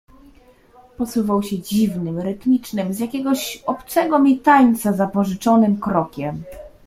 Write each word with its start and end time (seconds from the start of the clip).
"Posuwał 0.97 1.43
się 1.43 1.59
dziwnym, 1.59 2.19
rytmicznym, 2.19 2.93
z 2.93 2.99
jakiegoś 2.99 3.63
obcego 3.65 4.19
mi 4.19 4.39
tańca, 4.39 4.93
zapożyczonym 4.93 5.77
krokiem." 5.79 6.43